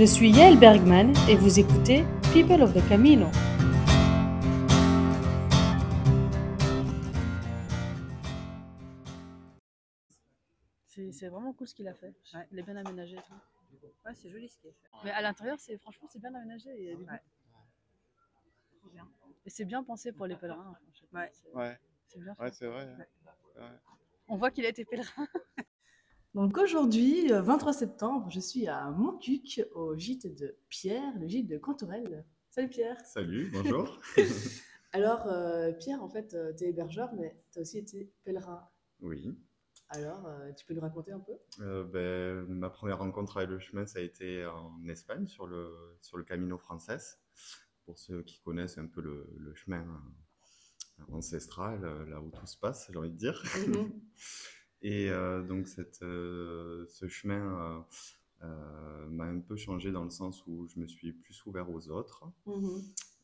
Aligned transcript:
Je 0.00 0.06
suis 0.06 0.30
Yael 0.30 0.58
Bergman 0.58 1.12
et 1.28 1.36
vous 1.36 1.58
écoutez 1.60 2.06
People 2.32 2.62
of 2.62 2.72
the 2.72 2.80
Camino. 2.88 3.26
C'est 10.86 11.28
vraiment 11.28 11.52
cool 11.52 11.68
ce 11.68 11.74
qu'il 11.74 11.86
a 11.86 11.92
fait. 11.92 12.14
Ouais. 12.32 12.48
Il 12.50 12.58
est 12.58 12.62
bien 12.62 12.76
aménagé. 12.76 13.16
Ouais, 14.06 14.14
c'est 14.14 14.30
joli 14.30 14.48
ce 14.48 14.58
qu'il 14.58 14.70
a 14.70 14.72
fait. 14.72 15.04
Mais 15.04 15.10
à 15.10 15.20
l'intérieur, 15.20 15.60
c'est 15.60 15.76
franchement, 15.76 16.08
c'est 16.10 16.18
bien 16.18 16.34
aménagé. 16.34 16.70
il 16.78 16.84
y 16.86 16.92
a 16.92 16.94
du 16.94 17.04
goût. 17.04 17.10
Ouais. 17.10 17.20
Bien. 18.94 19.06
Et 19.44 19.50
c'est 19.50 19.66
bien 19.66 19.84
pensé 19.84 20.12
pour 20.12 20.24
les 20.24 20.36
pèlerins. 20.36 20.74
Ouais. 21.12 21.30
C'est- 21.30 21.52
Ouais, 21.54 21.78
bien 22.16 22.34
ouais, 22.40 22.50
c'est 22.52 22.66
vrai. 22.68 22.86
Ouais. 22.86 23.62
Ouais. 23.62 23.68
On 24.28 24.36
voit 24.36 24.50
qu'il 24.50 24.64
a 24.64 24.70
été 24.70 24.86
pèlerin. 24.86 25.26
Donc 26.34 26.56
aujourd'hui, 26.58 27.32
euh, 27.32 27.42
23 27.42 27.72
septembre, 27.72 28.30
je 28.30 28.40
suis 28.40 28.68
à 28.68 28.90
Montcuq, 28.90 29.62
au 29.74 29.96
gîte 29.96 30.26
de 30.38 30.56
Pierre, 30.68 31.12
le 31.18 31.26
gîte 31.26 31.48
de 31.48 31.58
Cantorel. 31.58 32.24
Salut 32.50 32.68
Pierre 32.68 33.04
Salut, 33.04 33.50
bonjour. 33.52 34.00
Alors 34.92 35.26
euh, 35.26 35.72
Pierre, 35.72 36.02
en 36.02 36.08
fait, 36.08 36.36
tu 36.56 36.64
es 36.64 36.68
hébergeur, 36.68 37.12
mais 37.14 37.36
tu 37.52 37.58
as 37.58 37.62
aussi 37.62 37.78
été 37.78 38.12
pèlerin. 38.24 38.68
oui. 39.00 39.36
Alors, 39.92 40.24
euh, 40.26 40.52
tu 40.52 40.64
peux 40.66 40.74
nous 40.74 40.80
raconter 40.80 41.10
un 41.10 41.18
peu? 41.18 41.32
Euh, 41.58 41.82
ben, 41.82 42.46
ma 42.48 42.70
première 42.70 42.98
rencontre 42.98 43.38
avec 43.38 43.50
le 43.50 43.58
chemin, 43.58 43.86
ça 43.86 43.98
a 43.98 44.02
été 44.02 44.46
en 44.46 44.86
Espagne, 44.88 45.26
sur 45.26 45.48
le, 45.48 45.98
sur 46.00 46.16
le 46.16 46.22
Camino 46.22 46.56
Frances. 46.58 47.18
Pour 47.84 47.98
ceux 47.98 48.22
qui 48.22 48.40
connaissent 48.40 48.78
un 48.78 48.86
peu 48.86 49.00
le, 49.00 49.28
le 49.36 49.52
chemin 49.56 49.82
euh, 49.82 51.12
ancestral, 51.12 51.84
euh, 51.84 52.06
là 52.06 52.20
où 52.20 52.30
tout 52.30 52.46
se 52.46 52.56
passe, 52.56 52.88
j'ai 52.92 52.98
envie 52.98 53.10
de 53.10 53.16
dire. 53.16 53.42
Et 54.82 55.10
euh, 55.10 55.42
donc, 55.42 55.68
cette, 55.68 56.02
euh, 56.02 56.86
ce 56.88 57.08
chemin 57.08 57.86
euh, 58.42 59.06
m'a 59.08 59.24
un 59.24 59.40
peu 59.40 59.56
changé 59.56 59.92
dans 59.92 60.04
le 60.04 60.10
sens 60.10 60.44
où 60.46 60.66
je 60.68 60.78
me 60.78 60.86
suis 60.86 61.12
plus 61.12 61.44
ouvert 61.46 61.68
aux 61.70 61.88
autres. 61.88 62.24
Mhm. 62.46 62.82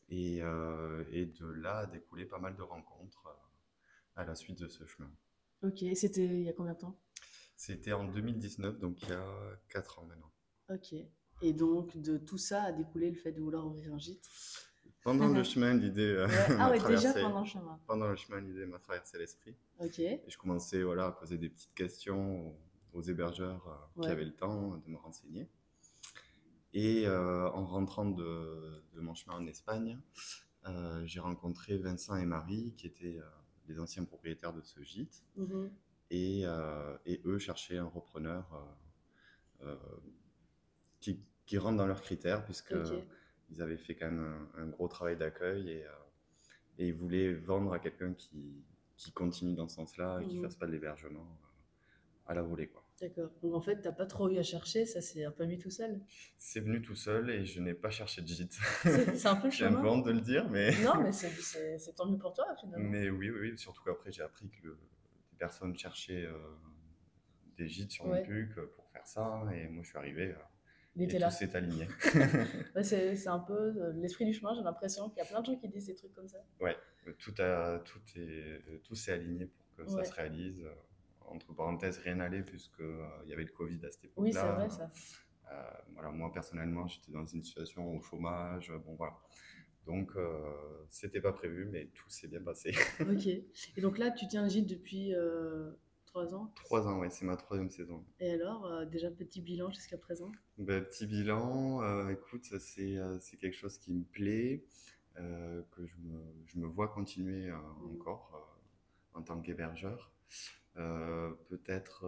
Et, 0.09 0.37
et 0.37 1.25
de 1.25 1.45
là 1.45 1.79
a 1.79 1.85
découlé 1.85 2.25
pas 2.25 2.39
mal 2.39 2.55
de 2.55 2.61
rencontres 2.61 3.27
à 4.15 4.23
la 4.23 4.35
suite 4.35 4.59
de 4.59 4.69
ce 4.69 4.85
chemin. 4.85 5.11
Ok, 5.63 5.83
c'était 5.95 6.25
il 6.25 6.43
y 6.43 6.49
a 6.49 6.53
combien 6.53 6.73
de 6.73 6.79
temps? 6.79 6.97
C'était 7.57 7.91
en 7.91 8.05
2019, 8.05 8.79
donc 8.79 9.01
il 9.01 9.09
y 9.09 9.13
a 9.13 9.59
4 9.67 9.99
ans 9.99 10.05
maintenant. 10.05 10.31
Ok. 10.69 10.93
Et 11.41 11.53
donc, 11.53 11.97
de 11.97 12.17
tout 12.17 12.37
ça 12.37 12.63
a 12.63 12.71
découlé 12.71 13.09
le 13.09 13.17
fait 13.17 13.33
de 13.33 13.41
vouloir 13.41 13.67
ouvrir 13.67 13.93
un 13.93 13.97
gîte? 13.97 14.25
Pendant 15.03 15.29
le 15.29 15.43
chemin, 15.43 15.73
l'idée 15.73 16.01
euh, 16.17 16.27
m'a 16.27 16.33
Ah 16.65 16.69
ouais, 16.69 16.79
déjà 16.79 17.11
traversé- 17.13 17.21
pendant 17.21 17.39
le 17.41 17.45
chemin. 17.45 17.79
pendant 17.87 18.07
le 18.09 18.15
chemin, 18.17 18.41
l'idée 18.41 18.65
m'a 18.65 18.79
traversé 18.79 19.17
l'esprit. 19.17 19.55
Ok. 19.79 19.99
Et 19.99 20.21
je 20.27 20.37
commençais 20.37 20.83
voilà, 20.83 21.05
à 21.07 21.11
poser 21.13 21.37
des 21.37 21.49
petites 21.49 21.73
questions 21.73 22.47
aux, 22.49 22.57
aux 22.93 23.01
hébergeurs 23.03 23.65
euh, 23.67 24.01
qui 24.01 24.09
avaient 24.09 24.25
le 24.25 24.35
temps 24.35 24.77
de 24.77 24.89
me 24.89 24.97
renseigner. 24.97 25.47
Et 26.73 27.07
euh, 27.07 27.49
en 27.51 27.65
rentrant 27.65 28.05
de, 28.05 28.83
de 28.93 28.99
mon 28.99 29.13
chemin 29.13 29.35
en 29.37 29.47
Espagne, 29.47 29.97
euh, 30.67 31.01
j'ai 31.05 31.21
rencontré 31.21 31.77
Vincent 31.77 32.17
et 32.17 32.25
Marie, 32.25 32.73
qui 32.75 32.87
étaient 32.87 33.19
les 33.69 33.79
anciens 33.79 34.03
propriétaires 34.03 34.53
de 34.53 34.61
ce 34.61 34.81
gîte. 34.81 35.23
Mhm. 35.37 35.71
et, 36.09 36.43
et 37.05 37.21
eux 37.25 37.37
cherchaient 37.39 37.77
un 37.77 37.85
repreneur 37.87 38.45
qui, 40.99 41.19
qui 41.45 41.57
rentre 41.57 41.77
dans 41.77 41.87
leurs 41.87 42.01
critères, 42.01 42.43
puisque. 42.43 42.73
Ils 43.49 43.61
avaient 43.61 43.77
fait 43.77 43.95
quand 43.95 44.07
même 44.11 44.49
un, 44.55 44.63
un 44.63 44.67
gros 44.67 44.87
travail 44.87 45.17
d'accueil 45.17 45.69
et, 45.69 45.83
euh, 45.85 45.89
et 46.79 46.87
ils 46.89 46.93
voulaient 46.95 47.33
vendre 47.33 47.73
à 47.73 47.79
quelqu'un 47.79 48.13
qui, 48.13 48.63
qui 48.95 49.11
continue 49.11 49.55
dans 49.55 49.67
ce 49.67 49.75
sens-là 49.75 50.19
et 50.21 50.25
qui 50.25 50.35
ne 50.35 50.37
Mhm. 50.37 50.43
fasse 50.43 50.55
pas 50.55 50.67
de 50.67 50.71
l'hébergement 50.71 51.21
euh, 51.21 52.31
à 52.31 52.33
la 52.35 52.41
volée. 52.41 52.67
Quoi. 52.67 52.83
D'accord. 52.99 53.29
Donc 53.43 53.53
en 53.53 53.61
fait, 53.61 53.79
t'as 53.81 53.91
pas 53.91 54.05
trop 54.07 54.29
eu 54.29 54.37
à 54.37 54.43
chercher, 54.43 54.85
ça 54.85 55.01
c'est 55.01 55.23
un 55.23 55.31
peu 55.31 55.45
mis 55.45 55.59
tout 55.59 55.69
seul? 55.69 56.01
C'est 56.37 56.59
venu 56.61 56.81
tout 56.81 56.95
seul 56.95 57.29
et 57.29 57.45
je 57.45 57.61
n'ai 57.61 57.75
pas 57.75 57.89
cherché 57.91 58.21
de 58.21 58.27
gîte. 58.27 58.57
C'est 58.83 59.25
un 59.27 59.35
peu 59.35 59.49
J'ai 59.51 59.65
un 59.65 59.73
peu 59.75 59.87
honte 59.87 60.05
de 60.05 60.11
le 60.11 60.21
dire, 60.21 60.49
mais, 60.49 60.71
Non, 60.83 61.01
mais 61.01 61.11
c'est- 61.11 61.93
tant 61.95 62.07
mieux 62.09 62.17
pour 62.17 62.33
toi 62.33 62.45
finalement. 62.59 62.89
mais 62.89 63.09
oui, 63.09 63.29
oui, 63.29 63.39
oui, 63.51 63.57
surtout 63.57 63.83
qu'après 63.83 64.11
j'ai 64.11 64.23
appris 64.23 64.49
que 64.49 64.67
le- 64.67 64.79
des 65.31 65.37
personnes 65.37 65.77
cherchaient 65.77 66.25
euh, 66.25 66.37
des 67.57 67.67
gîtes 67.67 67.91
sur 67.91 68.05
Ouais. 68.05 68.17
Montpuc 68.19 68.55
pour 68.75 68.89
faire 68.91 69.05
ça 69.05 69.43
et 69.53 69.67
moi 69.67 69.83
je 69.83 69.89
suis 69.89 69.97
arrivé. 69.97 70.31
euh, 70.31 70.37
Il 70.97 71.03
Et 71.03 71.05
était 71.05 71.19
tout 71.19 71.29
s'est 71.31 71.55
aligné. 71.55 71.87
Ouais, 72.75 72.83
c'est 72.83 73.15
c'est 73.15 73.29
un 73.29 73.39
peu 73.39 73.53
euh, 73.53 73.93
l'esprit 73.93 74.25
du 74.25 74.33
chemin, 74.33 74.53
j'ai 74.55 74.63
l'impression 74.63 75.09
qu'il 75.09 75.19
y 75.19 75.21
a 75.21 75.25
plein 75.25 75.41
de 75.41 75.45
gens 75.45 75.55
qui 75.55 75.69
disent 75.69 75.85
des 75.85 75.95
trucs 75.95 76.13
comme 76.13 76.27
ça. 76.27 76.39
ouais, 76.59 76.75
tout, 77.19 77.33
a, 77.39 77.79
tout, 77.79 77.99
est, 78.15 78.81
tout 78.83 78.95
s'est 78.95 79.13
aligné 79.13 79.45
pour 79.45 79.85
que 79.85 79.91
Ouais. 79.91 80.03
ça 80.03 80.09
se 80.09 80.13
réalise. 80.13 80.65
Entre 81.21 81.53
parenthèses, 81.53 81.99
rien 81.99 82.15
n'allait 82.15 82.41
puisque 82.41 82.79
euh, 82.79 83.05
il 83.25 83.29
y 83.29 83.33
avait 83.33 83.43
le 83.43 83.51
Covid 83.51 83.85
à 83.85 83.91
cette 83.91 84.05
époque-là. 84.05 84.23
Oui, 84.23 84.33
c'est 84.33 84.41
vrai 84.53 84.69
ça. 84.69 84.91
Euh, 85.51 85.71
voilà, 85.93 86.09
moi 86.09 86.31
personnellement, 86.33 86.87
j'étais 86.87 87.11
dans 87.11 87.25
une 87.25 87.43
situation 87.43 87.95
au 87.95 88.01
chômage. 88.01 88.71
Bon 88.85 88.95
voilà. 88.95 89.13
Donc 89.85 90.11
euh, 90.15 90.39
c'était 90.89 91.21
pas 91.21 91.31
prévu, 91.33 91.65
mais 91.71 91.87
tout 91.93 92.09
s'est 92.09 92.27
bien 92.27 92.41
passé. 92.41 92.71
Ok. 93.01 93.27
Et 93.77 93.81
donc 93.81 93.97
là, 93.97 94.09
tu 94.11 94.27
tiens 94.27 94.43
un 94.45 94.49
gîte 94.49 94.67
depuis 94.67 95.13
euh, 95.13 95.71
trois 96.17 96.33
ans. 96.33 96.51
Trois 96.55 96.87
ans, 96.87 96.99
ouais, 96.99 97.09
c'est 97.09 97.25
ma 97.25 97.37
troisième 97.37 97.69
saison. 97.69 98.03
Et 98.19 98.31
alors, 98.31 98.65
euh, 98.67 98.85
déjà 98.85 99.09
petit 99.09 99.41
bilan 99.41 99.71
jusqu'à 99.71 99.97
présent? 99.97 100.31
Ben, 100.57 100.83
petit 100.83 101.05
bilan, 101.05 101.81
euh, 101.83 102.09
écoute, 102.09 102.45
c'est 102.59 102.97
euh, 102.97 103.19
c'est 103.19 103.37
quelque 103.37 103.55
chose 103.55 103.77
qui 103.77 103.91
me 103.91 104.03
plaît, 104.03 104.63
euh, 105.19 105.61
que 105.71 105.85
je 105.85 105.95
me, 105.97 106.19
je 106.47 106.57
me 106.59 106.67
vois 106.67 106.87
continuer 106.87 107.51
Mhm. 107.81 108.01
encore 108.01 108.59
en 109.13 109.21
tant 109.21 109.39
qu'hébergeur. 109.41 110.11
Peut-être 110.75 112.05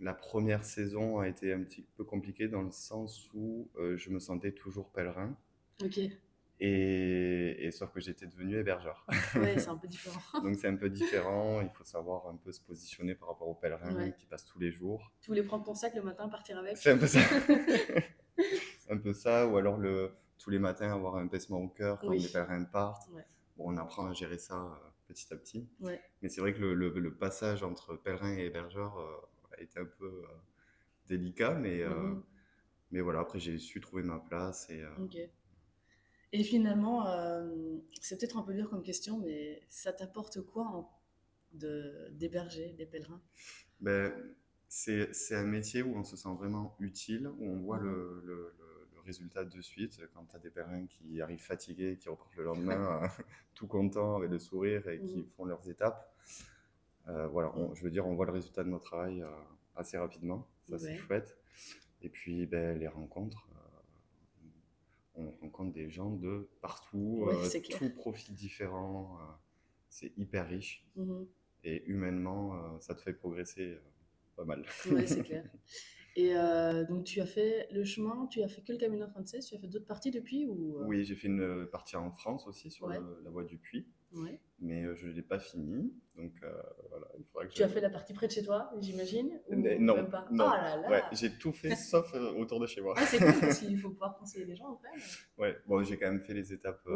la 0.00 0.14
première 0.14 0.64
saison 0.64 1.18
a 1.20 1.28
été 1.28 1.52
un 1.52 1.62
petit 1.62 1.82
peu 1.96 2.04
compliquée 2.04 2.48
dans 2.48 2.62
le 2.62 2.70
sens 2.72 3.30
où 3.34 3.68
je 3.96 4.10
me 4.10 4.18
sentais 4.20 4.52
toujours 4.52 4.90
pèlerin, 4.90 5.36
Ok. 5.84 5.98
Et, 6.60 7.66
et 7.66 7.70
sauf 7.70 7.90
que 7.92 8.00
j'étais 8.00 8.26
devenu 8.26 8.56
hébergeur. 8.58 9.06
Ouais, 9.36 9.58
c'est 9.58 9.68
un 9.68 9.76
peu 9.78 9.86
différent. 9.88 10.20
Donc 10.42 10.56
c'est 10.56 10.68
un 10.68 10.76
peu 10.76 10.90
différent, 10.90 11.60
il 11.60 11.70
faut 11.70 11.84
savoir 11.84 12.26
un 12.28 12.36
peu 12.36 12.52
se 12.52 12.60
positionner 12.60 13.14
par 13.14 13.28
rapport 13.28 13.48
aux 13.48 13.54
pèlerins 13.54 13.94
Ouais. 13.94 14.14
qui 14.18 14.26
passent 14.26 14.44
tous 14.44 14.58
les 14.58 14.70
jours. 14.72 15.12
Tu 15.20 15.30
voulais 15.30 15.42
prendre 15.42 15.64
ton 15.64 15.74
sac 15.74 15.94
le 15.94 16.02
matin, 16.02 16.28
partir 16.28 16.58
avec? 16.58 16.76
C'est 16.76 16.90
un 16.90 16.98
peu 16.98 17.06
ça. 17.06 17.20
Un 18.90 18.96
peu 18.98 19.12
ça, 19.12 19.46
ou 19.46 19.56
alors 19.56 19.76
le, 19.76 20.12
tous 20.38 20.50
les 20.50 20.58
matins 20.58 20.92
avoir 20.92 21.16
un 21.16 21.26
baissement 21.26 21.58
au 21.58 21.68
cœur 21.68 21.98
quand 22.00 22.08
Oui. 22.08 22.18
les 22.20 22.28
pèlerins 22.28 22.64
partent. 22.64 23.08
Ouais. 23.10 23.24
Bon, 23.56 23.72
on 23.72 23.76
apprend 23.76 24.06
à 24.06 24.12
gérer 24.12 24.38
ça 24.38 24.54
euh, 24.56 24.88
petit 25.08 25.32
à 25.32 25.36
petit. 25.36 25.68
Mais 25.80 26.28
c'est 26.28 26.40
vrai 26.40 26.54
que 26.54 26.60
le, 26.60 26.74
le- 26.74 26.90
le 26.98 27.14
passage 27.14 27.62
entre 27.62 27.96
pèlerin 27.96 28.34
et 28.36 28.44
hébergeur 28.46 28.96
euh, 28.98 29.56
a 29.58 29.60
été 29.60 29.78
un 29.80 29.84
peu 29.84 30.06
euh, 30.06 30.26
délicat, 31.06 31.54
mais, 31.54 31.82
euh, 31.82 31.90
Mhm. 31.90 32.22
mais 32.92 33.00
voilà, 33.00 33.20
après 33.20 33.40
j'ai 33.40 33.58
su 33.58 33.80
trouver 33.80 34.02
ma 34.04 34.18
place. 34.20 34.70
Et, 34.70 34.82
Ok. 35.00 35.18
Et 36.32 36.42
finalement, 36.44 37.06
euh, 37.08 37.78
c'est 38.00 38.18
peut-être 38.18 38.36
un 38.36 38.42
peu 38.42 38.52
dur 38.54 38.68
comme 38.68 38.82
question, 38.82 39.18
mais 39.18 39.62
ça 39.68 39.92
t'apporte 39.92 40.40
quoi 40.42 40.90
de 41.52 42.08
d'héberger 42.12 42.74
des 42.74 42.84
pèlerins? 42.86 43.22
Ben, 43.80 44.12
c'est 44.68 45.12
c'est 45.14 45.34
un 45.34 45.44
métier 45.46 45.82
où 45.82 45.96
on 45.96 46.04
se 46.04 46.16
sent 46.16 46.28
vraiment 46.36 46.76
utile, 46.80 47.28
où 47.38 47.46
on 47.46 47.56
voit 47.60 47.78
Mhm. 47.78 47.84
le, 47.84 48.22
le- 48.24 48.54
le- 48.58 48.88
le 48.94 49.00
résultat 49.06 49.44
de 49.44 49.60
suite. 49.62 49.98
Quand 50.12 50.26
tu 50.26 50.36
as 50.36 50.38
des 50.38 50.50
pèlerins 50.50 50.86
qui 50.86 51.22
arrivent 51.22 51.40
fatigués, 51.42 51.96
qui 51.96 52.10
repartent 52.10 52.36
le 52.36 52.44
lendemain 52.44 53.02
euh, 53.04 53.22
tout 53.54 53.66
contents 53.66 54.16
avec 54.16 54.30
le 54.30 54.38
sourire 54.38 54.86
et 54.88 55.00
qui 55.00 55.16
Mhm. 55.16 55.26
font 55.28 55.44
leurs 55.46 55.66
étapes, 55.70 56.14
euh, 57.08 57.26
voilà, 57.28 57.56
on- 57.56 57.74
je 57.74 57.82
veux 57.82 57.90
dire, 57.90 58.06
on 58.06 58.14
voit 58.14 58.26
le 58.26 58.32
résultat 58.32 58.64
de 58.64 58.68
notre 58.68 58.84
travail 58.84 59.24
assez 59.76 59.96
rapidement. 59.96 60.46
Ça, 60.68 60.72
Ouais. 60.74 60.78
c'est 60.78 60.96
chouette. 60.96 61.38
Et 62.02 62.10
puis, 62.10 62.44
ben, 62.46 62.78
les 62.78 62.86
rencontres. 62.88 63.47
On 65.18 65.30
rencontre 65.42 65.72
des 65.72 65.90
gens 65.90 66.10
de 66.10 66.48
partout, 66.62 67.24
Ouais, 67.26 67.34
euh, 67.34 67.60
tout 67.78 67.90
profil 67.90 68.34
différent. 68.34 69.18
euh, 69.20 69.24
c'est 69.90 70.12
hyper 70.16 70.48
riche. 70.48 70.86
Mhm. 70.96 71.26
Et 71.64 71.84
humainement, 71.86 72.54
euh, 72.54 72.78
ça 72.80 72.94
te 72.94 73.00
fait 73.02 73.12
progresser 73.12 73.72
euh, 73.74 73.80
pas 74.36 74.44
mal. 74.44 74.64
Ouais, 74.90 75.06
c'est 75.06 75.22
clair. 75.22 75.44
Et 76.16 76.34
donc, 76.88 77.04
tu 77.04 77.20
as 77.20 77.26
fait 77.26 77.68
le 77.70 77.84
chemin, 77.84 78.26
tu 78.26 78.42
as 78.42 78.48
fait 78.48 78.62
que 78.62 78.72
le 78.72 78.78
Camino 78.78 79.06
Frances, 79.08 79.36
tu 79.48 79.54
as 79.54 79.58
fait 79.60 79.68
d'autres 79.68 79.86
parties 79.86 80.10
depuis 80.10 80.46
ou... 80.48 80.82
Oui, 80.84 81.04
j'ai 81.04 81.14
fait 81.14 81.28
une 81.28 81.66
partie 81.70 81.94
en 81.94 82.10
France 82.10 82.48
aussi 82.48 82.72
sur 82.72 82.86
Ouais. 82.88 82.98
le- 82.98 83.20
la 83.22 83.30
voie 83.30 83.44
du 83.44 83.56
Puy, 83.56 83.86
Ouais. 84.12 84.40
mais 84.60 84.84
euh, 84.84 84.94
je 84.96 85.06
ne 85.06 85.12
l'ai 85.12 85.22
pas 85.22 85.38
fini. 85.38 85.92
Donc 86.16 86.32
euh, 86.42 86.52
voilà, 86.90 87.06
il 87.18 87.24
faudra 87.24 87.46
que 87.46 87.52
Tu 87.52 87.58
je- 87.58 87.64
as 87.64 87.68
fait 87.68 87.80
la 87.80 87.90
partie 87.90 88.12
près 88.14 88.26
de 88.26 88.32
chez 88.32 88.42
toi, 88.42 88.70
j'imagine 88.80 89.40
ou 89.48 89.54
non, 89.56 89.96
même 89.96 90.10
pas? 90.10 90.26
non. 90.30 90.44
Oh 90.46 90.50
là 90.50 90.76
là 90.78 90.88
Ouais, 90.90 91.02
j'ai 91.12 91.30
tout 91.38 91.52
fait 91.52 91.74
sauf 91.76 92.12
euh, 92.14 92.32
autour 92.32 92.58
de 92.60 92.66
chez 92.66 92.80
moi. 92.80 92.94
Ah, 92.96 93.04
c'est 93.06 93.18
cool 93.18 93.38
parce 93.40 93.58
qu'il 93.60 93.78
faut 93.78 93.90
pouvoir 93.90 94.16
conseiller 94.18 94.44
les 94.46 94.56
gens 94.56 94.70
en 94.70 94.76
fait. 94.78 95.20
Ouais, 95.36 95.56
bon, 95.66 95.82
j'ai 95.84 95.96
quand 95.98 96.06
même 96.10 96.20
fait 96.20 96.34
les 96.34 96.52
étapes 96.52 96.88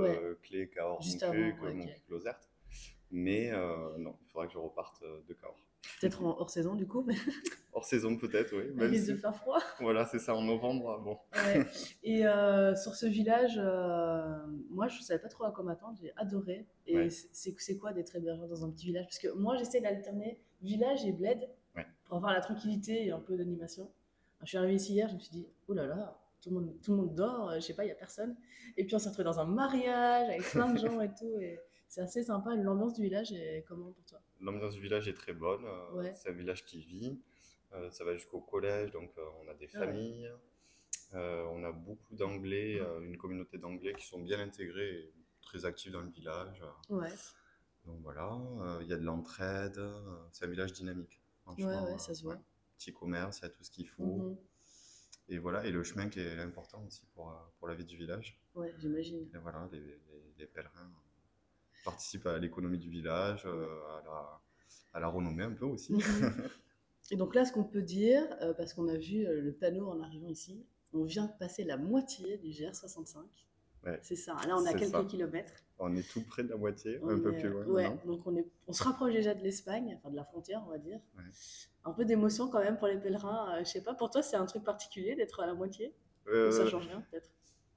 clés 0.42 0.68
Cahors, 0.70 1.00
Juste 1.02 1.22
Montcuq, 1.24 1.54
avant. 1.62 1.74
Montcuq, 1.74 2.02
Lozerte. 2.08 2.48
Mais 3.10 3.50
non, 3.98 4.16
il 4.22 4.28
faudra 4.30 4.46
que 4.46 4.52
je 4.54 4.58
reparte 4.58 5.02
de 5.02 5.34
Cahors. 5.34 5.58
Peut-être 6.00 6.22
en 6.24 6.38
hors 6.38 6.50
saison 6.50 6.74
du 6.74 6.86
coup, 6.86 7.02
mais 7.06 7.14
Hors 7.72 7.84
saison 7.84 8.16
peut-être, 8.16 8.54
oui. 8.56 8.70
même 8.74 8.90
risque 8.90 9.04
si- 9.06 9.10
de 9.12 9.16
faire 9.16 9.34
froid. 9.34 9.58
Voilà, 9.80 10.04
c'est 10.06 10.18
ça 10.18 10.34
en 10.34 10.42
novembre. 10.42 11.00
Bon, 11.02 11.18
Ouais. 11.34 11.64
Et 12.04 12.26
euh, 12.26 12.74
sur 12.76 12.94
ce 12.94 13.06
village, 13.06 13.54
euh, 13.58 14.36
moi 14.70 14.88
je 14.88 14.98
ne 14.98 15.02
savais 15.02 15.18
pas 15.20 15.28
trop 15.28 15.44
à 15.44 15.50
quoi 15.52 15.64
m'attendre, 15.64 15.96
j'ai 16.00 16.12
adoré. 16.16 16.66
Et 16.86 16.96
Ouais. 16.96 17.08
c'est 17.10 17.76
quoi 17.78 17.92
d'être 17.92 18.14
hébergeur 18.16 18.46
dans 18.48 18.64
un 18.64 18.70
petit 18.70 18.86
village? 18.86 19.06
Parce 19.06 19.18
que 19.18 19.28
moi 19.32 19.56
j'essaie 19.56 19.80
d'alterner 19.80 20.40
village 20.60 21.04
et 21.04 21.12
bled 21.12 21.48
Ouais. 21.76 21.86
pour 22.04 22.16
avoir 22.18 22.32
la 22.34 22.40
tranquillité 22.40 23.06
et 23.06 23.10
un 23.12 23.20
peu 23.20 23.36
d'animation. 23.36 23.90
Je 24.42 24.46
suis 24.48 24.58
arrivée 24.58 24.74
ici 24.74 24.92
hier, 24.92 25.08
je 25.08 25.14
me 25.14 25.18
suis 25.20 25.30
dit, 25.30 25.46
oh 25.68 25.72
là 25.74 25.86
là, 25.86 26.18
tout 26.42 26.50
le 26.50 26.56
monde, 26.56 26.74
tout 26.82 26.90
le 26.90 26.96
monde 26.98 27.14
dort, 27.14 27.50
euh, 27.50 27.54
je 27.56 27.60
sais 27.60 27.74
pas, 27.74 27.84
il 27.84 27.88
y 27.88 27.92
a 27.92 27.94
personne. 27.96 28.36
Et 28.76 28.84
puis 28.84 28.94
on 28.94 28.98
s'est 28.98 29.08
retrouvé 29.08 29.24
dans 29.24 29.38
un 29.40 29.44
mariage 29.46 30.28
avec 30.28 30.42
plein 30.42 30.72
de 30.72 30.78
gens 30.78 31.00
et 31.00 31.08
tout. 31.08 31.38
Et 31.40 31.58
c'est 31.88 32.00
assez 32.02 32.22
sympa. 32.22 32.54
L'ambiance 32.56 32.94
du 32.94 33.02
village 33.02 33.32
est 33.32 33.64
comment 33.66 33.90
pour 33.92 34.04
toi? 34.04 34.18
L'ambiance 34.42 34.74
du 34.74 34.80
village 34.80 35.08
est 35.08 35.14
très 35.14 35.32
bonne. 35.32 35.64
euh, 35.64 35.92
Ouais. 35.92 36.14
C'est 36.14 36.28
un 36.30 36.32
village 36.32 36.64
qui 36.64 36.80
vit. 36.80 37.20
Euh, 37.72 37.90
ça 37.90 38.04
va 38.04 38.12
jusqu'au 38.14 38.40
collège, 38.40 38.90
donc 38.90 39.10
euh, 39.16 39.22
on 39.42 39.48
a 39.48 39.54
des 39.54 39.68
Ah 39.74 39.78
familles. 39.80 40.30
Euh, 41.14 41.44
on 41.52 41.62
a 41.64 41.72
beaucoup 41.72 42.14
d'anglais, 42.14 42.78
euh, 42.80 43.00
une 43.00 43.16
communauté 43.16 43.58
d'anglais 43.58 43.94
qui 43.94 44.06
sont 44.06 44.20
bien 44.20 44.40
intégrés 44.40 44.90
et 45.04 45.12
très 45.42 45.64
actifs 45.64 45.92
dans 45.92 46.00
le 46.00 46.10
village. 46.10 46.62
Ouais, 46.90 47.08
Donc 47.86 48.00
voilà, 48.02 48.32
euh, 48.60 48.78
il 48.82 48.88
y 48.88 48.92
a 48.92 48.96
de 48.96 49.04
l'entraide. 49.04 49.80
c'est 50.32 50.44
un 50.44 50.48
village 50.48 50.72
dynamique. 50.72 51.20
ouais, 51.46 51.64
ouais, 51.64 51.98
ça 51.98 52.14
se 52.14 52.22
voit. 52.22 52.38
Petit 52.78 52.92
commerce, 52.92 53.38
il 53.38 53.42
y 53.42 53.46
a 53.46 53.50
tout 53.50 53.62
ce 53.62 53.70
qu'il 53.70 53.88
faut. 53.88 54.02
Mhm. 54.04 54.36
Et 55.28 55.38
voilà, 55.38 55.64
et 55.64 55.70
le 55.70 55.82
chemin 55.84 56.08
qui 56.08 56.20
est 56.20 56.38
important 56.40 56.84
aussi 56.86 57.06
pour, 57.14 57.32
pour 57.58 57.68
la 57.68 57.74
vie 57.74 57.84
du 57.84 57.96
village. 57.96 58.38
Ouais, 58.54 58.74
j'imagine. 58.78 59.30
Et 59.34 59.38
voilà, 59.38 59.68
les, 59.72 59.78
les- 59.80 60.00
les 60.38 60.46
pèlerins 60.46 60.90
participent 61.84 62.26
à 62.26 62.38
l'économie 62.38 62.78
du 62.78 62.90
village, 62.90 63.44
euh, 63.46 63.66
à, 63.98 64.02
la, 64.04 64.40
à 64.94 65.00
la 65.00 65.08
renommée 65.08 65.44
un 65.44 65.52
peu 65.52 65.64
aussi. 65.64 65.92
Mhm. 65.92 66.02
Et 67.10 67.16
donc 67.16 67.34
là, 67.34 67.44
ce 67.44 67.52
qu'on 67.52 67.64
peut 67.64 67.82
dire, 67.82 68.22
euh, 68.40 68.54
parce 68.54 68.72
qu'on 68.74 68.88
a 68.88 68.96
vu 68.96 69.26
euh, 69.26 69.40
le 69.40 69.52
panneau 69.52 69.88
en 69.88 70.00
arrivant 70.00 70.28
ici, 70.28 70.64
on 70.92 71.04
vient 71.04 71.26
de 71.26 71.32
passer 71.38 71.64
la 71.64 71.76
moitié 71.76 72.38
du 72.38 72.48
GR65. 72.48 73.18
Ouais. 73.84 73.98
C'est 74.02 74.16
ça. 74.16 74.36
Là, 74.46 74.56
on 74.56 74.64
a 74.64 74.72
quelques 74.72 74.92
ça. 74.92 75.04
kilomètres. 75.04 75.52
On 75.78 75.94
est 75.96 76.08
tout 76.08 76.22
près 76.22 76.44
de 76.44 76.48
la 76.48 76.56
moitié, 76.56 77.00
On 77.02 77.08
un 77.08 77.18
peu 77.18 77.32
plus 77.32 77.48
loin. 77.48 77.64
Ouais, 77.66 77.98
donc 78.06 78.24
on, 78.26 78.36
est, 78.36 78.46
on 78.68 78.72
se 78.72 78.84
rapproche 78.84 79.12
déjà 79.12 79.34
de 79.34 79.42
l'Espagne, 79.42 79.96
enfin 79.98 80.10
de 80.10 80.16
la 80.16 80.24
frontière, 80.24 80.62
on 80.66 80.70
va 80.70 80.78
dire. 80.78 81.00
Ouais. 81.16 81.24
Un 81.84 81.92
peu 81.92 82.04
d'émotion 82.04 82.48
quand 82.48 82.60
même 82.60 82.78
pour 82.78 82.86
les 82.86 82.98
pèlerins. 82.98 83.58
Je 83.58 83.64
sais 83.64 83.82
pas, 83.82 83.94
pour 83.94 84.08
toi, 84.08 84.22
c'est 84.22 84.36
un 84.36 84.46
truc 84.46 84.62
particulier 84.62 85.16
d'être 85.16 85.40
à 85.40 85.46
la 85.46 85.54
moitié? 85.54 85.92
Euh, 86.28 86.50
ça 86.52 86.66
change 86.66 86.86
rien, 86.86 87.04
peut-être? 87.10 87.30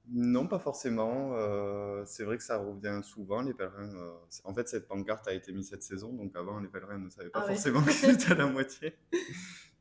Non, 0.08 0.46
pas 0.46 0.58
forcément. 0.58 1.32
euh, 1.34 2.04
c'est 2.06 2.24
vrai 2.24 2.36
que 2.38 2.42
ça 2.44 2.58
revient 2.58 3.00
souvent, 3.02 3.42
les 3.42 3.54
pèlerins. 3.54 3.94
euh, 3.94 4.14
c'est- 4.28 4.46
en 4.46 4.54
fait, 4.54 4.68
cette 4.68 4.86
pancarte 4.88 5.26
a 5.28 5.32
été 5.34 5.52
mise 5.52 5.68
cette 5.70 5.82
saison, 5.82 6.12
donc 6.12 6.34
avant, 6.36 6.60
les 6.60 6.68
pèlerins 6.68 6.98
ne 6.98 7.10
savaient 7.10 7.30
pas 7.30 7.40
Ah 7.42 7.46
ouais. 7.46 7.54
forcément 7.54 7.82
qu'ils 7.82 8.10
étaient 8.28 8.32
à 8.32 8.36
la 8.36 8.46
moitié. 8.46 8.94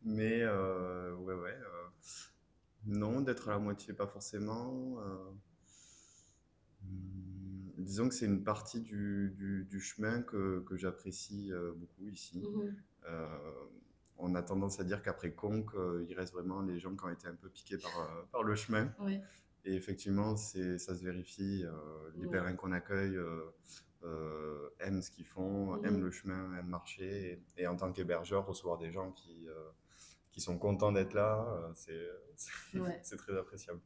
Mais 0.03 0.41
euh, 0.43 1.13
ouais, 1.15 1.33
ouais. 1.35 1.51
euh, 1.55 1.87
non, 2.85 3.21
d'être 3.21 3.49
à 3.49 3.53
la 3.53 3.59
moitié, 3.59 3.93
pas 3.93 4.07
forcément. 4.07 4.97
euh, 4.99 5.31
hum, 6.83 7.71
disons 7.77 8.09
que 8.09 8.15
c'est 8.15 8.25
une 8.25 8.43
partie 8.43 8.81
du, 8.81 9.33
du- 9.37 9.65
du 9.65 9.79
chemin 9.79 10.21
que, 10.21 10.63
que 10.67 10.75
j'apprécie 10.77 11.51
euh, 11.51 11.71
beaucoup 11.75 12.07
ici. 12.09 12.43
Mhm. 12.43 12.75
Euh, 13.09 13.27
on 14.17 14.33
a 14.35 14.41
tendance 14.41 14.79
à 14.79 14.83
dire 14.85 15.01
qu'après 15.01 15.33
Conques, 15.33 15.75
euh, 15.75 16.05
il 16.07 16.15
reste 16.15 16.33
vraiment 16.33 16.61
les 16.61 16.79
gens 16.79 16.95
qui 16.95 17.03
ont 17.03 17.09
été 17.09 17.27
un 17.27 17.35
peu 17.35 17.49
piqués 17.49 17.77
par, 17.77 17.99
euh, 17.99 18.23
par 18.31 18.43
le 18.43 18.55
chemin. 18.55 18.93
Ouais. 18.99 19.21
Et 19.65 19.73
effectivement, 19.73 20.35
c'est, 20.37 20.77
ça 20.77 20.95
se 20.95 21.03
vérifie. 21.03 21.63
euh, 21.65 22.11
les 22.15 22.25
Ouais. 22.25 22.31
pèlerins 22.31 22.55
qu'on 22.55 22.71
accueille 22.71 23.15
euh, 23.17 23.51
euh, 24.03 24.69
aiment 24.79 25.01
ce 25.01 25.09
qu'ils 25.11 25.25
font, 25.25 25.75
Mhm. 25.77 25.85
aiment 25.85 26.01
le 26.01 26.11
chemin, 26.11 26.57
aiment 26.57 26.67
marcher. 26.67 27.43
Et, 27.57 27.63
et 27.63 27.67
en 27.67 27.75
tant 27.75 27.91
qu'hébergeur, 27.91 28.45
recevoir 28.45 28.77
des 28.77 28.91
gens 28.91 29.11
qui, 29.11 29.47
euh, 29.49 29.53
qui 30.31 30.39
sont 30.41 30.57
contents 30.59 30.91
d'être 30.91 31.13
là, 31.13 31.45
euh, 31.49 31.71
c'est, 31.73 32.07
c'est, 32.35 32.79
Ouais. 32.79 32.99
c'est 33.03 33.17
très 33.17 33.35
appréciable. 33.37 33.79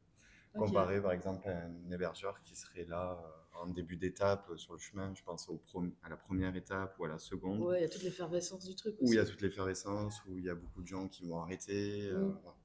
Ok. 0.55 0.65
Comparé 0.65 0.99
par 1.01 1.11
exemple 1.11 1.47
à 1.47 1.65
un 1.65 1.91
hébergeur 1.91 2.41
qui 2.41 2.55
serait 2.55 2.83
là 2.85 3.21
euh, 3.23 3.59
en 3.59 3.67
début 3.67 3.95
d'étape 3.97 4.49
euh, 4.49 4.57
sur 4.57 4.73
le 4.73 4.79
chemin, 4.79 5.13
je 5.13 5.21
pense 5.23 5.47
au 5.47 5.57
prom- 5.57 5.93
à 6.01 6.09
la 6.09 6.17
première 6.17 6.55
étape 6.55 6.97
ou 6.99 7.05
à 7.05 7.07
la 7.07 7.19
seconde, 7.19 7.61
Ouais, 7.61 7.79
il 7.79 7.81
y 7.83 7.85
a 7.85 7.89
toute 7.89 8.01
l'effervescence 8.03 8.65
du 8.65 8.75
truc. 8.75 8.95
où 8.99 9.13
il 9.13 9.15
y 9.15 9.19
a 9.19 9.21
aussi. 9.21 9.31
toute 9.31 9.41
l'effervescence, 9.41 10.25
où 10.25 10.37
il 10.39 10.43
y 10.43 10.49
a 10.49 10.55
beaucoup 10.55 10.81
de 10.81 10.87
gens 10.87 11.07
qui 11.07 11.25
vont 11.27 11.39
arrêter. 11.39 12.09
euh, 12.09 12.31
voilà. 12.41 12.57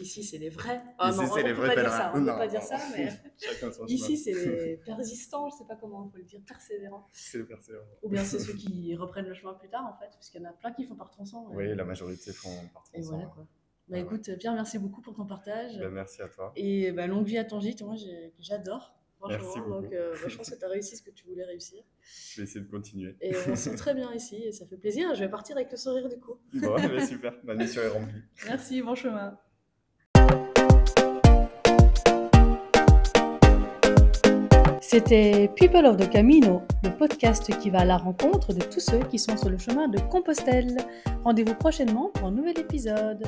Ici, 0.00 0.24
c'est 0.24 0.38
les 0.38 0.48
vrais. 0.48 0.82
Ah 0.98 1.10
Ici, 1.10 1.20
c'est 1.34 1.42
les 1.42 1.50
peut 1.52 1.60
vrais 1.60 1.74
pèlerins. 1.74 2.10
On 2.10 2.12
peut 2.14 2.20
Non, 2.20 2.36
pas 2.38 2.48
dire 2.48 2.62
ça, 2.62 2.78
mais 2.96 3.12
ici, 3.88 4.16
c'est 4.16 4.32
les 4.32 4.76
persistants, 4.78 5.50
je 5.50 5.56
sais 5.56 5.64
pas 5.66 5.76
comment 5.76 6.04
on 6.04 6.08
peut 6.08 6.18
le 6.18 6.24
dire, 6.24 6.40
persévérants. 6.46 7.06
C'est 7.12 7.38
le 7.38 7.46
persévérant. 7.46 7.84
Ou 8.02 8.08
bien 8.08 8.24
c'est 8.24 8.38
ceux 8.40 8.54
qui 8.54 8.94
reprennent 8.96 9.26
le 9.28 9.34
chemin 9.34 9.52
plus 9.54 9.68
tard, 9.68 9.86
en 9.86 9.94
fait, 9.94 10.08
parce 10.12 10.30
qu'il 10.30 10.40
y 10.40 10.46
en 10.46 10.48
a 10.48 10.52
plein 10.54 10.72
qui 10.72 10.84
font 10.84 10.94
par 10.96 11.10
tronçon. 11.10 11.46
et- 11.52 11.56
Oui, 11.56 11.76
la 11.76 11.84
majorité 11.84 12.32
font 12.32 12.48
par 12.72 12.84
Et 12.94 13.00
tronçon, 13.00 13.10
voilà 13.10 13.24
ouais. 13.26 13.30
quoi. 13.34 13.46
Bah 13.88 13.98
écoute, 13.98 14.30
Pierre, 14.38 14.54
merci 14.54 14.78
beaucoup 14.78 15.02
pour 15.02 15.14
ton 15.14 15.26
partage. 15.26 15.78
Ben, 15.78 15.90
merci 15.90 16.22
à 16.22 16.28
toi. 16.28 16.52
Et 16.56 16.92
bah, 16.92 17.06
longue 17.06 17.26
vie 17.26 17.36
à 17.36 17.44
ton 17.44 17.60
gîte, 17.60 17.82
moi 17.82 17.94
j'adore. 18.38 18.94
Merci 19.28 19.60
beaucoup. 19.60 19.82
donc 19.82 19.92
euh, 19.92 20.14
bah, 20.22 20.28
je 20.28 20.36
pense 20.36 20.48
que 20.50 20.56
tu 20.58 20.64
as 20.64 20.68
réussi 20.68 20.96
ce 20.96 21.02
que 21.02 21.10
tu 21.10 21.26
voulais 21.26 21.44
réussir. 21.44 21.82
Je 22.32 22.40
vais 22.40 22.44
essayer 22.44 22.60
de 22.64 22.70
continuer. 22.70 23.14
Et 23.20 23.36
on 23.48 23.54
se 23.54 23.70
sent 23.70 23.74
très 23.76 23.92
bien 23.94 24.10
ici 24.14 24.36
et 24.36 24.52
ça 24.52 24.66
fait 24.66 24.76
plaisir. 24.78 25.14
Je 25.14 25.20
vais 25.22 25.28
partir 25.30 25.56
avec 25.56 25.70
le 25.70 25.76
sourire 25.76 26.08
du 26.08 26.18
coup. 26.18 26.38
Bon, 26.54 26.74
ben, 26.76 27.06
super, 27.06 27.34
ma 27.44 27.54
mission 27.54 27.82
est 27.82 27.88
remplie. 27.88 28.22
Merci, 28.46 28.80
bon 28.82 28.94
chemin. 28.94 29.38
C'était 34.92 35.48
People 35.56 35.86
of 35.86 35.96
the 35.96 36.10
Camino, 36.10 36.60
le 36.84 36.90
podcast 36.90 37.50
qui 37.60 37.70
va 37.70 37.78
à 37.78 37.84
la 37.86 37.96
rencontre 37.96 38.52
de 38.52 38.60
tous 38.60 38.80
ceux 38.80 38.98
qui 38.98 39.18
sont 39.18 39.38
sur 39.38 39.48
le 39.48 39.56
chemin 39.56 39.88
de 39.88 39.98
Compostelle. 39.98 40.76
Rendez-vous 41.24 41.54
prochainement 41.54 42.10
pour 42.12 42.28
un 42.28 42.30
nouvel 42.30 42.58
épisode. 42.58 43.24